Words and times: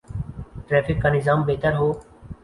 Traffic 0.67 0.97
کا 1.01 1.09
نظام 1.15 1.39
بہتر 1.47 1.73
ہو۔ 1.79 1.87